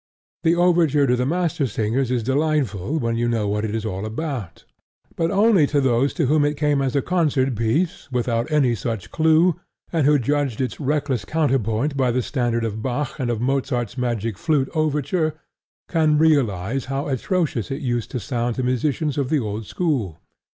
[0.41, 4.65] The overture to The Mastersingers is delightful when you know what it is all about;
[5.15, 9.59] but only those to whom it came as a concert piece without any such clue,
[9.93, 14.39] and who judged its reckless counterpoint by the standard of Bach and of Mozart's Magic
[14.39, 15.35] Flute overture,
[15.87, 20.17] can realize how atrocious it used to sound to musicians of the old school.